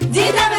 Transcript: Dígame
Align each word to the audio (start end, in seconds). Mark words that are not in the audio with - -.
Dígame 0.00 0.57